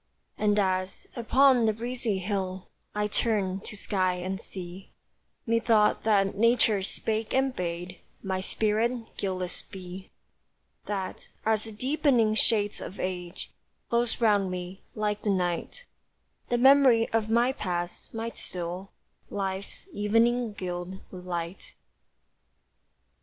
[0.35, 4.89] And as, upon the breezy hill, I turned to sky and sea,
[5.45, 10.09] Methought that nature spake and bade My spirit guileless be,
[10.87, 13.51] That, as the deepening shades of age
[13.91, 15.85] Close round me, like the night,
[16.49, 18.89] The memory of my past might still
[19.29, 21.75] Life's evening gild with light.